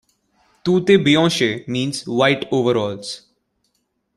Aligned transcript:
Tute 0.63 0.97
Bianche 0.97 1.63
means, 1.67 2.07
"White 2.07 2.47
Overalls". 2.51 3.27